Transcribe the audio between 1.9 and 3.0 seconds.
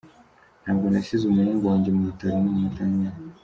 mu bitaro n’umunota